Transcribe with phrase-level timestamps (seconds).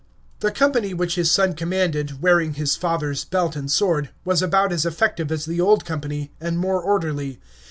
[0.39, 4.83] The company which his son commanded, wearing his father's belt and sword, was about as
[4.83, 7.39] effective as the old company, and more orderly.